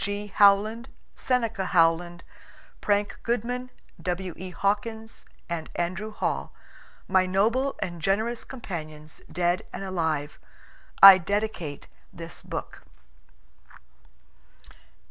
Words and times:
G. 0.03 0.33
Howland, 0.33 0.89
Seneca 1.15 1.63
Howland, 1.63 2.23
Frank 2.81 3.19
Goodman, 3.21 3.69
W. 4.01 4.33
E. 4.35 4.49
Hawkins, 4.49 5.25
and 5.47 5.69
Andrew 5.75 6.11
Hall 6.11 6.51
my 7.07 7.27
noble 7.27 7.75
and 7.83 8.01
generous 8.01 8.43
companions, 8.43 9.21
dead 9.31 9.61
and 9.71 9.83
alive, 9.83 10.39
I 11.03 11.19
dedicate 11.19 11.87
this 12.11 12.41
book. 12.41 12.81